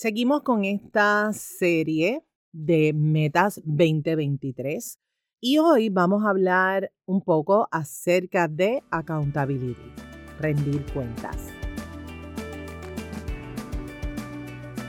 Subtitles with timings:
[0.00, 4.96] Seguimos con esta serie de Metas 2023
[5.40, 9.90] y hoy vamos a hablar un poco acerca de accountability,
[10.38, 11.48] rendir cuentas.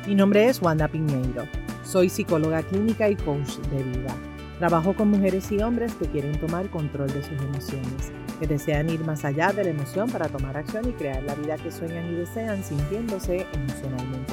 [0.06, 1.46] Mi nombre es Wanda Piñeiro.
[1.84, 4.16] Soy psicóloga clínica y coach de vida.
[4.60, 9.00] Trabajo con mujeres y hombres que quieren tomar control de sus emociones, que desean ir
[9.00, 12.16] más allá de la emoción para tomar acción y crear la vida que sueñan y
[12.16, 14.29] desean sintiéndose emocionalmente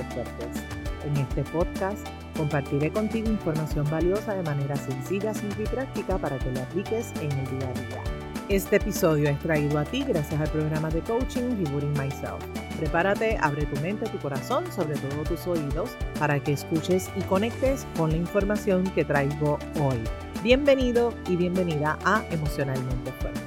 [1.04, 2.06] En este podcast
[2.36, 7.32] compartiré contigo información valiosa de manera sencilla, simple y práctica para que lo apliques en
[7.32, 8.02] el día a día.
[8.48, 12.44] Este episodio es traído a ti gracias al programa de coaching Rebooting Myself.
[12.78, 17.86] Prepárate, abre tu mente, tu corazón, sobre todo tus oídos, para que escuches y conectes
[17.96, 19.98] con la información que traigo hoy.
[20.42, 23.45] Bienvenido y bienvenida a Emocionalmente Fuerte.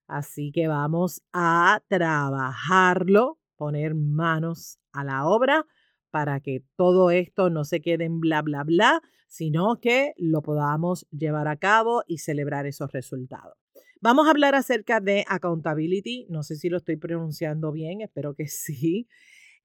[0.08, 5.66] Así que vamos a trabajarlo, poner manos a la obra
[6.12, 11.06] para que todo esto no se quede en bla, bla, bla, sino que lo podamos
[11.12, 13.58] llevar a cabo y celebrar esos resultados.
[14.02, 16.26] Vamos a hablar acerca de accountability.
[16.30, 19.08] No sé si lo estoy pronunciando bien, espero que sí.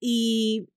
[0.00, 0.68] Y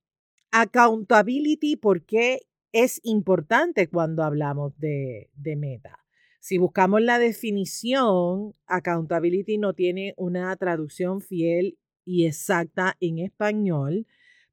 [0.52, 2.42] accountability, ¿por qué
[2.72, 6.00] es importante cuando hablamos de, de meta?
[6.40, 14.06] Si buscamos la definición, accountability no tiene una traducción fiel y exacta en español,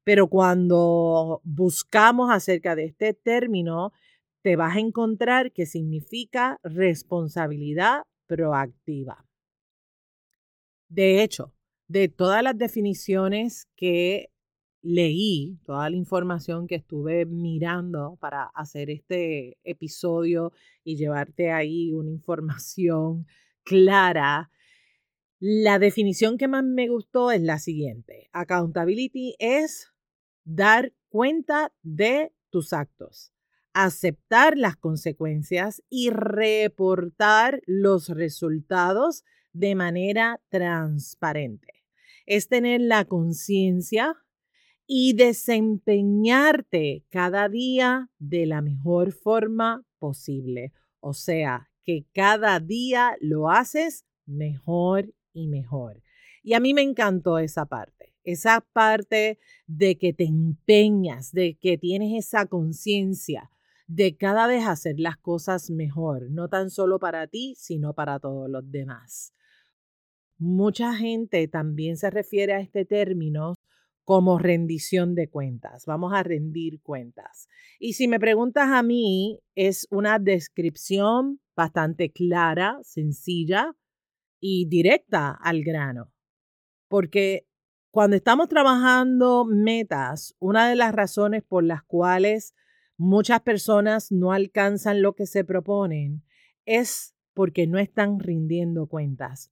[0.03, 3.93] pero cuando buscamos acerca de este término,
[4.41, 9.25] te vas a encontrar que significa responsabilidad proactiva.
[10.87, 11.53] De hecho,
[11.87, 14.31] de todas las definiciones que
[14.81, 20.51] leí, toda la información que estuve mirando para hacer este episodio
[20.83, 23.25] y llevarte ahí una información
[23.63, 24.51] clara,
[25.39, 28.29] la definición que más me gustó es la siguiente.
[28.31, 29.91] Accountability es
[30.43, 33.34] dar cuenta de tus actos
[33.75, 41.83] aceptar las consecuencias y reportar los resultados de manera transparente.
[42.25, 44.15] Es tener la conciencia
[44.87, 50.71] y desempeñarte cada día de la mejor forma posible.
[51.01, 56.01] O sea, que cada día lo haces mejor y mejor.
[56.43, 59.37] Y a mí me encantó esa parte, esa parte
[59.67, 63.51] de que te empeñas, de que tienes esa conciencia
[63.87, 68.49] de cada vez hacer las cosas mejor, no tan solo para ti, sino para todos
[68.49, 69.33] los demás.
[70.37, 73.55] Mucha gente también se refiere a este término
[74.03, 75.85] como rendición de cuentas.
[75.85, 77.47] Vamos a rendir cuentas.
[77.79, 83.75] Y si me preguntas a mí, es una descripción bastante clara, sencilla
[84.39, 86.11] y directa al grano.
[86.87, 87.47] Porque
[87.89, 92.53] cuando estamos trabajando metas, una de las razones por las cuales
[92.97, 96.23] muchas personas no alcanzan lo que se proponen
[96.65, 99.51] es porque no están rindiendo cuentas.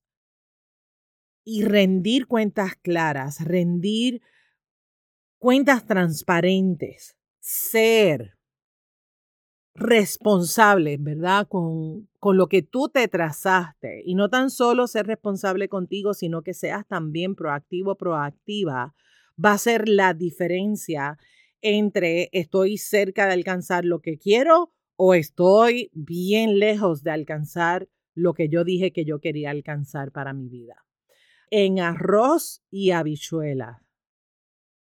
[1.46, 4.22] Y rendir cuentas claras, rendir
[5.38, 8.38] cuentas transparentes, ser
[9.76, 11.48] responsable, ¿verdad?
[11.48, 14.04] Con, con lo que tú te trazaste.
[14.06, 18.96] Y no tan solo ser responsable contigo, sino que seas también proactivo, proactiva,
[19.44, 21.18] va a ser la diferencia
[21.64, 28.34] entre estoy cerca de alcanzar lo que quiero o estoy bien lejos de alcanzar lo
[28.34, 30.86] que yo dije que yo quería alcanzar para mi vida.
[31.50, 33.82] En arroz y habichuela.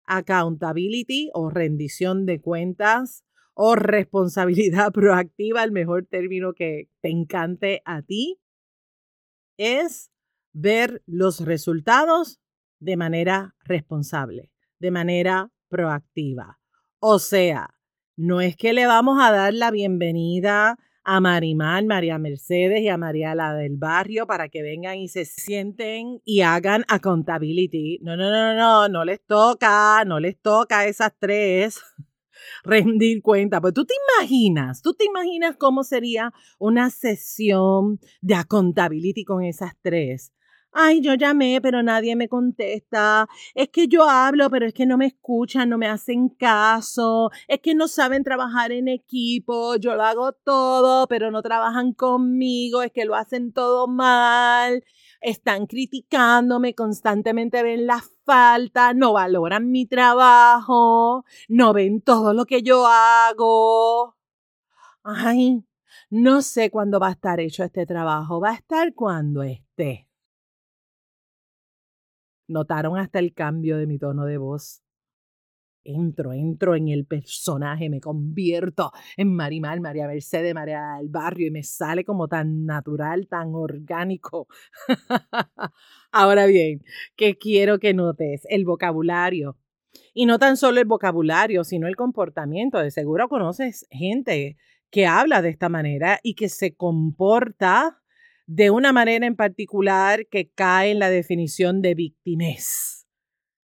[0.03, 3.23] Accountability o rendición de cuentas
[3.53, 8.39] o responsabilidad proactiva, el mejor término que te encante a ti,
[9.57, 10.11] es
[10.53, 12.39] ver los resultados
[12.79, 16.59] de manera responsable, de manera proactiva.
[16.99, 17.69] O sea,
[18.15, 22.97] no es que le vamos a dar la bienvenida a Marimar, María Mercedes y a
[22.97, 27.99] María la del barrio para que vengan y se sienten y hagan accountability.
[28.01, 31.79] No, no, no, no, no les toca, no les toca a esas tres
[32.63, 33.61] rendir cuenta.
[33.61, 39.73] Pues tú te imaginas, tú te imaginas cómo sería una sesión de accountability con esas
[39.81, 40.33] tres
[40.71, 44.97] ay, yo llamé, pero nadie me contesta, es que yo hablo, pero es que no
[44.97, 50.03] me escuchan, no me hacen caso, es que no saben trabajar en equipo, yo lo
[50.03, 54.83] hago todo, pero no trabajan conmigo, es que lo hacen todo mal,
[55.21, 62.61] están criticándome, constantemente ven las faltas, no valoran mi trabajo, no ven todo lo que
[62.61, 64.15] yo hago.
[65.03, 65.63] Ay,
[66.09, 70.06] no sé cuándo va a estar hecho este trabajo, va a estar cuando esté.
[72.47, 74.81] Notaron hasta el cambio de mi tono de voz.
[75.83, 81.51] Entro, entro en el personaje, me convierto en Marimar, María Mercedes, María del Barrio y
[81.51, 84.47] me sale como tan natural, tan orgánico.
[86.11, 86.81] Ahora bien,
[87.15, 88.45] ¿qué quiero que notes?
[88.49, 89.57] El vocabulario.
[90.13, 92.79] Y no tan solo el vocabulario, sino el comportamiento.
[92.79, 94.57] De seguro conoces gente
[94.89, 98.01] que habla de esta manera y que se comporta
[98.47, 103.05] de una manera en particular que cae en la definición de victimez.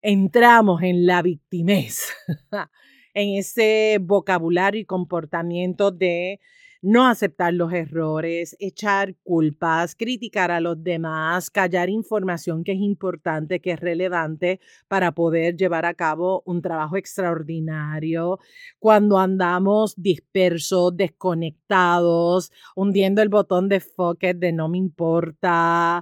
[0.02, 2.14] Entramos en la victimez,
[3.14, 6.40] en ese vocabulario y comportamiento de
[6.88, 13.60] no aceptar los errores, echar culpas, criticar a los demás, callar información que es importante,
[13.60, 18.40] que es relevante para poder llevar a cabo un trabajo extraordinario.
[18.80, 26.02] Cuando andamos dispersos, desconectados, hundiendo el botón de focus de no me importa,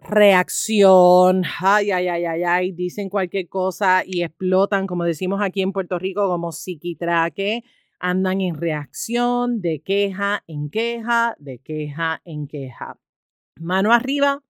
[0.00, 5.72] reacción, ay, ay, ay, ay, ay, dicen cualquier cosa y explotan, como decimos aquí en
[5.72, 7.62] Puerto Rico, como psiquitraque
[8.02, 12.98] andan en reacción de queja en queja, de queja en queja.
[13.60, 14.42] Mano arriba,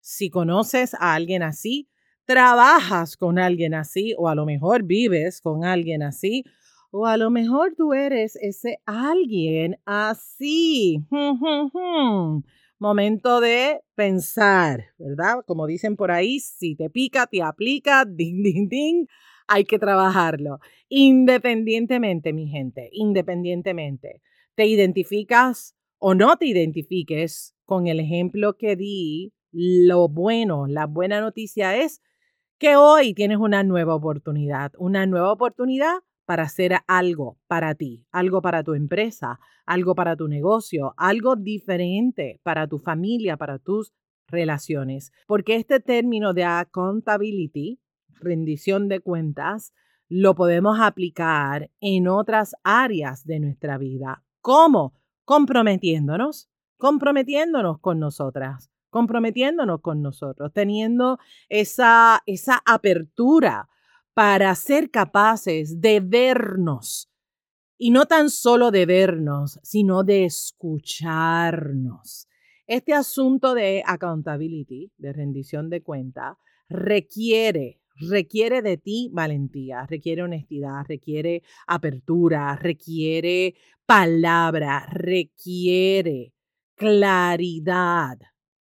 [0.00, 1.88] si conoces a alguien así,
[2.24, 6.44] trabajas con alguien así o a lo mejor vives con alguien así
[6.90, 11.04] o a lo mejor tú eres ese alguien así.
[12.78, 15.44] Momento de pensar, ¿verdad?
[15.46, 19.06] Como dicen por ahí, si te pica, te aplica, ding, ding, ding
[19.46, 20.58] hay que trabajarlo.
[20.88, 24.22] Independientemente, mi gente, independientemente,
[24.54, 31.20] te identificas o no te identifiques con el ejemplo que di, lo bueno, la buena
[31.20, 32.02] noticia es
[32.58, 38.42] que hoy tienes una nueva oportunidad, una nueva oportunidad para hacer algo para ti, algo
[38.42, 43.92] para tu empresa, algo para tu negocio, algo diferente para tu familia, para tus
[44.28, 45.12] relaciones.
[45.26, 47.78] Porque este término de accountability
[48.20, 49.72] rendición de cuentas,
[50.08, 54.24] lo podemos aplicar en otras áreas de nuestra vida.
[54.40, 54.94] ¿Cómo?
[55.24, 63.68] Comprometiéndonos, comprometiéndonos con nosotras, comprometiéndonos con nosotros, teniendo esa, esa apertura
[64.12, 67.10] para ser capaces de vernos.
[67.76, 72.28] Y no tan solo de vernos, sino de escucharnos.
[72.66, 80.84] Este asunto de accountability, de rendición de cuenta, requiere requiere de ti valentía, requiere honestidad,
[80.86, 83.54] requiere apertura, requiere
[83.86, 86.32] palabra, requiere
[86.74, 88.18] claridad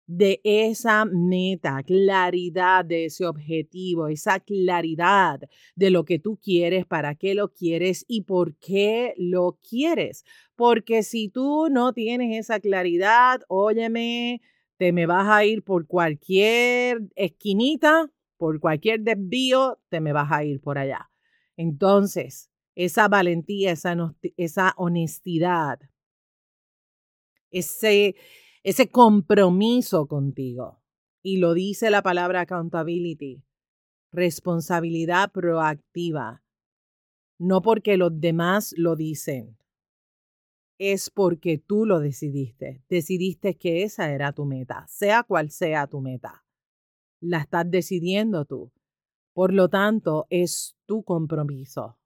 [0.07, 5.41] de esa meta, claridad de ese objetivo, esa claridad
[5.77, 10.25] de lo que tú quieres, para qué lo quieres y por qué lo quieres.
[10.57, 14.41] Porque si tú no tienes esa claridad, óyeme,
[14.79, 20.45] te me vas a ir por cualquier esquinita por cualquier desvío, te me vas a
[20.45, 21.11] ir por allá.
[21.57, 25.81] Entonces, esa valentía, esa, honestidad,
[27.51, 28.15] ese,
[28.63, 30.81] ese compromiso contigo,
[31.21, 33.43] y lo dice la palabra accountability,
[34.13, 36.45] responsabilidad proactiva,
[37.39, 39.59] no porque los demás lo dicen,
[40.79, 42.85] es porque tú lo decidiste.
[42.89, 46.45] Decidiste que esa era tu meta, sea cual sea tu meta
[47.21, 48.73] la estás decidiendo tú.
[49.33, 51.97] Por lo tanto, es tu compromiso.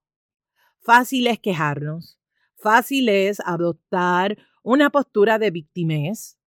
[0.81, 2.19] Fácil es quejarnos,
[2.57, 6.39] fácil es adoptar una postura de victimez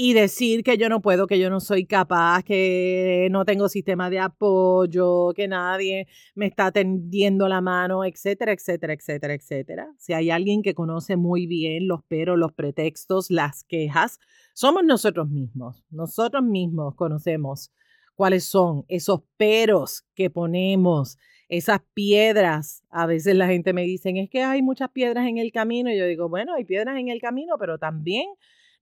[0.00, 4.10] y decir que yo no puedo, que yo no soy capaz, que no tengo sistema
[4.10, 6.06] de apoyo, que nadie
[6.36, 9.88] me está tendiendo la mano, etcétera, etcétera, etcétera, etcétera.
[9.98, 14.20] Si hay alguien que conoce muy bien los peros, los pretextos, las quejas,
[14.58, 15.84] somos nosotros mismos.
[15.88, 17.70] Nosotros mismos conocemos
[18.16, 21.16] cuáles son esos peros que ponemos,
[21.48, 22.82] esas piedras.
[22.90, 25.92] A veces la gente me dice, es que hay muchas piedras en el camino.
[25.92, 28.26] Y yo digo, bueno, hay piedras en el camino, pero también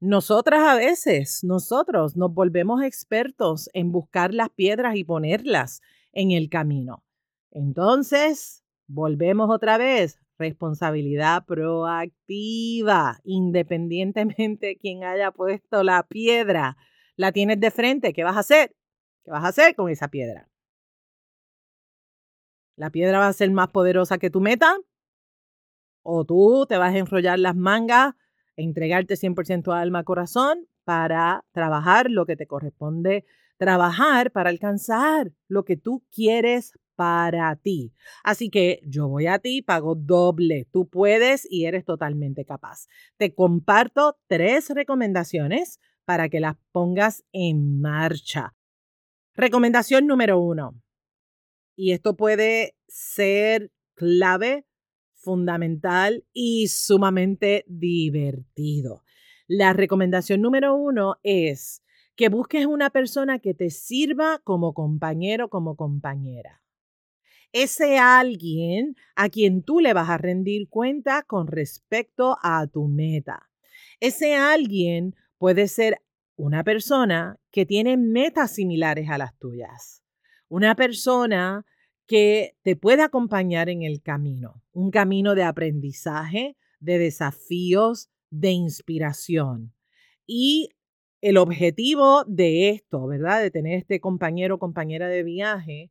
[0.01, 5.83] nosotras a veces, nosotros nos volvemos expertos en buscar las piedras y ponerlas
[6.15, 7.05] en el camino.
[7.51, 16.77] Entonces, volvemos otra vez, responsabilidad proactiva, independientemente de quien haya puesto la piedra.
[17.17, 18.75] La tienes de frente, ¿qué vas a hacer?
[19.25, 20.49] ¿Qué vas a hacer con esa piedra?
[22.77, 24.77] ¿La piedra va a ser más poderosa que tu meta?
[26.03, 28.15] ¿O tú te vas a enrollar las mangas
[28.57, 33.25] entregarte 100% alma, corazón para trabajar lo que te corresponde
[33.57, 37.93] trabajar para alcanzar lo que tú quieres para ti.
[38.25, 40.67] Así que yo voy a ti, pago doble.
[40.73, 42.87] Tú puedes y eres totalmente capaz.
[43.17, 48.55] Te comparto tres recomendaciones para que las pongas en marcha.
[49.35, 50.81] Recomendación número uno.
[51.77, 54.67] Y esto puede ser clave
[55.15, 59.03] fundamental y sumamente divertido.
[59.47, 61.83] La recomendación número uno es
[62.17, 66.63] que busques una persona que te sirva como compañero, como compañera.
[67.53, 73.49] Ese alguien a quien tú le vas a rendir cuenta con respecto a tu meta.
[74.01, 76.03] Ese alguien puede ser
[76.37, 80.03] una persona que tiene metas similares a las tuyas.
[80.49, 81.65] Una persona
[82.07, 89.73] que te puede acompañar en el camino, un camino de aprendizaje, de desafíos, de inspiración.
[90.27, 90.71] Y
[91.21, 93.41] el objetivo de esto, ¿verdad?
[93.43, 95.91] De tener este compañero o compañera de viaje,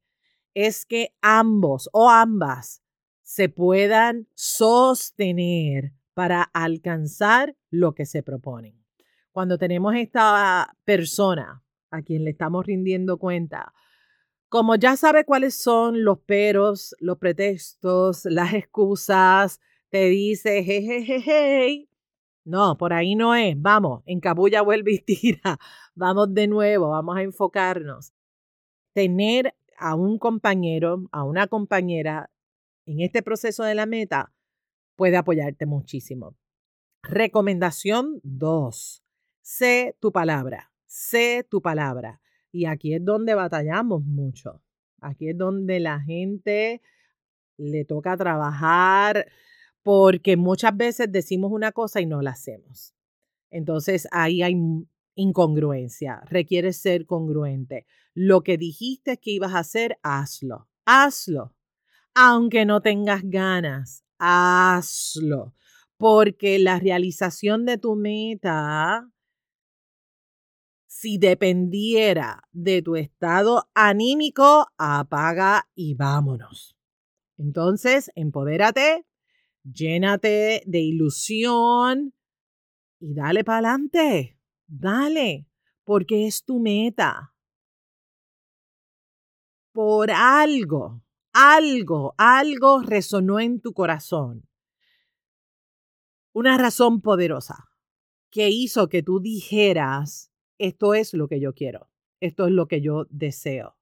[0.56, 2.82] es que ambos o ambas
[3.22, 8.84] se puedan sostener para alcanzar lo que se proponen.
[9.32, 13.74] Cuando tenemos esta persona a quien le estamos rindiendo cuenta,
[14.50, 19.60] como ya sabe cuáles son los peros, los pretextos, las excusas,
[19.90, 21.90] te dice, jejeje,
[22.46, 23.60] no, por ahí no es.
[23.60, 25.60] Vamos, en cabulla vuelve y tira.
[25.96, 28.14] Vamos de nuevo, vamos a enfocarnos.
[28.94, 32.30] Tener a un compañero, a una compañera
[32.86, 34.34] en este proceso de la meta
[34.96, 36.36] puede apoyarte muchísimo.
[37.04, 39.04] Recomendación 2.
[39.42, 40.72] Sé tu palabra.
[40.86, 42.22] Sé tu palabra.
[42.52, 44.62] Y aquí es donde batallamos mucho.
[45.02, 46.82] Aquí es donde la gente
[47.58, 49.28] le toca trabajar
[49.84, 52.96] porque muchas veces decimos una cosa y no la hacemos.
[53.52, 54.56] Entonces ahí hay
[55.16, 56.22] incongruencia.
[56.26, 57.86] Requiere ser congruente.
[58.16, 60.68] Lo que dijiste que ibas a hacer, hazlo.
[60.86, 61.54] Hazlo.
[62.16, 65.54] Aunque no tengas ganas, hazlo.
[65.98, 69.12] Porque la realización de tu meta
[71.06, 76.78] si dependiera de tu estado anímico, apaga y vámonos.
[77.38, 79.06] Entonces, empodérate,
[79.64, 82.14] llénate de ilusión
[83.00, 84.40] y dale para adelante.
[84.68, 85.48] Dale,
[85.84, 87.35] porque es tu meta.
[89.76, 91.04] Por algo,
[91.34, 94.48] algo, algo resonó en tu corazón.
[96.32, 97.66] Una razón poderosa
[98.32, 101.90] que hizo que tú dijeras, esto es lo que yo quiero,
[102.22, 103.76] esto es lo que yo deseo.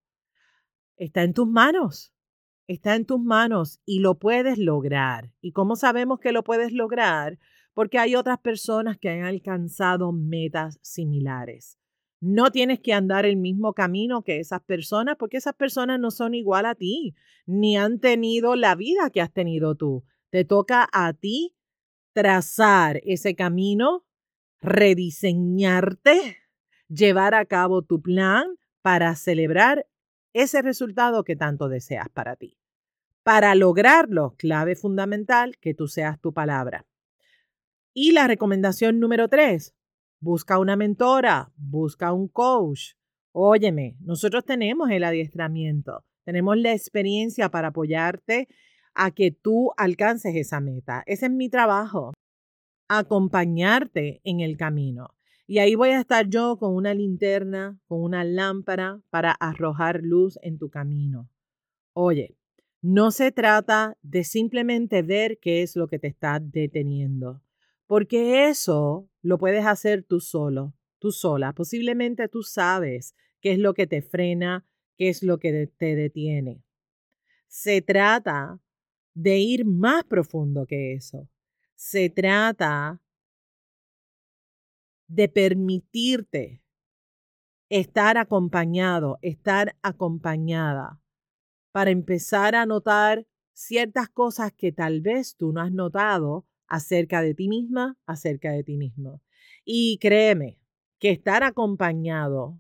[0.98, 2.12] Está en tus manos,
[2.66, 5.32] está en tus manos y lo puedes lograr.
[5.42, 7.38] ¿Y cómo sabemos que lo puedes lograr?
[7.76, 11.78] Porque hay otras personas que han alcanzado metas similares.
[12.26, 16.36] No tienes que andar el mismo camino que esas personas porque esas personas no son
[16.36, 17.16] igual a ti,
[17.46, 20.06] ni han tenido la vida que has tenido tú.
[20.30, 21.54] Te toca a ti
[22.14, 24.06] trazar ese camino,
[24.62, 26.38] rediseñarte
[26.88, 29.86] llevar a cabo tu plan para celebrar
[30.32, 32.58] ese resultado que tanto deseas para ti.
[33.24, 36.86] Para lograrlo, clave fundamental que tú seas tu palabra.
[37.94, 39.76] Y la recomendación número tres,
[40.24, 42.94] busca una mentora, busca un coach.
[43.34, 48.48] Óyeme, nosotros tenemos el adiestramiento, tenemos la experiencia para apoyarte
[48.96, 51.04] a que tú alcances esa meta.
[51.08, 52.14] Ese es mi trabajo,
[52.88, 55.10] acompañarte en el camino.
[55.46, 60.40] Y ahí voy a estar yo con una linterna, con una lámpara para arrojar luz
[60.42, 61.30] en tu camino.
[61.94, 62.38] Oye,
[62.86, 67.42] No se trata de simplemente ver qué es lo que te está deteniendo,
[67.88, 71.54] porque eso lo puedes hacer tú solo, tú sola.
[71.54, 74.66] Posiblemente tú sabes qué es lo que te frena,
[74.98, 76.64] qué es lo que te detiene.
[77.48, 78.60] Se trata
[79.14, 81.30] de ir más profundo que eso.
[81.76, 83.02] Se trata
[85.08, 86.64] de permitirte
[87.70, 91.02] estar acompañado, estar acompañada,
[91.72, 97.34] para empezar a notar ciertas cosas que tal vez tú no has notado acerca de
[97.34, 99.22] ti misma, acerca de ti mismo.
[99.66, 100.60] Y créeme
[101.00, 102.60] que estar acompañado,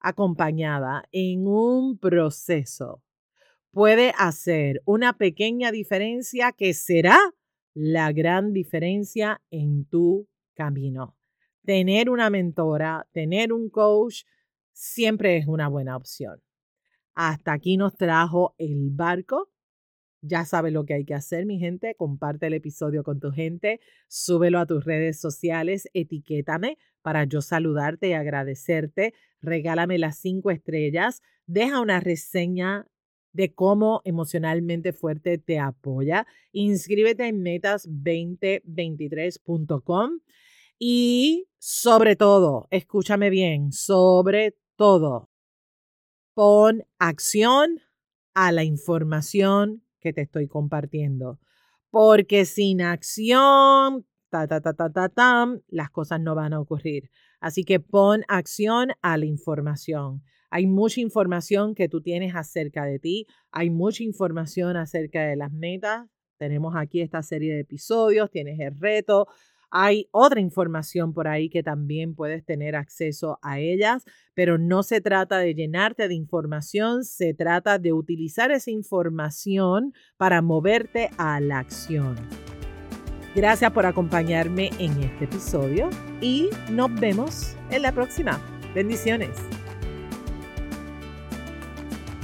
[0.00, 3.02] acompañada en un proceso
[3.72, 7.18] puede hacer una pequeña diferencia que será
[7.74, 11.16] la gran diferencia en tu camino.
[11.64, 14.24] Tener una mentora, tener un coach,
[14.72, 16.42] siempre es una buena opción.
[17.14, 19.50] Hasta aquí nos trajo el barco.
[20.22, 21.94] Ya sabes lo que hay que hacer, mi gente.
[21.96, 28.08] Comparte el episodio con tu gente, súbelo a tus redes sociales, etiquétame para yo saludarte
[28.08, 29.14] y agradecerte.
[29.40, 32.86] Regálame las cinco estrellas, deja una reseña
[33.32, 36.26] de cómo emocionalmente fuerte te apoya.
[36.52, 40.20] Inscríbete en metas2023.com
[40.78, 45.30] y sobre todo, escúchame bien, sobre todo,
[46.34, 47.80] pon acción
[48.34, 51.38] a la información que te estoy compartiendo.
[51.90, 57.10] Porque sin acción, ta, ta, ta, ta, ta, las cosas no van a ocurrir.
[57.40, 60.22] Así que pon acción a la información.
[60.50, 65.52] Hay mucha información que tú tienes acerca de ti, hay mucha información acerca de las
[65.52, 66.08] metas.
[66.38, 69.28] Tenemos aquí esta serie de episodios, tienes el reto,
[69.70, 75.00] hay otra información por ahí que también puedes tener acceso a ellas, pero no se
[75.00, 81.58] trata de llenarte de información, se trata de utilizar esa información para moverte a la
[81.58, 82.16] acción.
[83.34, 85.88] Gracias por acompañarme en este episodio
[86.20, 88.40] y nos vemos en la próxima.
[88.74, 89.38] Bendiciones.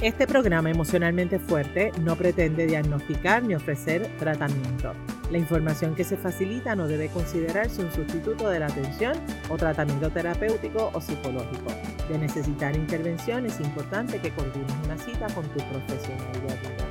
[0.01, 4.93] Este programa emocionalmente fuerte no pretende diagnosticar ni ofrecer tratamiento.
[5.31, 9.13] La información que se facilita no debe considerarse un sustituto de la atención
[9.49, 11.69] o tratamiento terapéutico o psicológico.
[12.09, 16.85] De necesitar intervención es importante que coordines una cita con tu profesional de.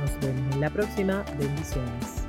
[0.00, 1.24] Nos vemos en la próxima.
[1.38, 2.19] Bendiciones.